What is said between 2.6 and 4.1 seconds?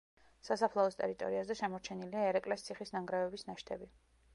ციხის ნანგრევების ნაშთები.